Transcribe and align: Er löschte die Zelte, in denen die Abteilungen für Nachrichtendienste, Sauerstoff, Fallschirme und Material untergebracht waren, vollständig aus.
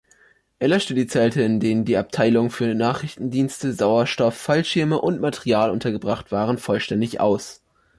Er 0.57 0.67
löschte 0.67 0.95
die 0.95 1.05
Zelte, 1.05 1.43
in 1.43 1.59
denen 1.59 1.85
die 1.85 1.95
Abteilungen 1.95 2.49
für 2.49 2.73
Nachrichtendienste, 2.73 3.71
Sauerstoff, 3.71 4.33
Fallschirme 4.35 4.99
und 4.99 5.21
Material 5.21 5.69
untergebracht 5.69 6.31
waren, 6.31 6.57
vollständig 6.57 7.19
aus. 7.19 7.61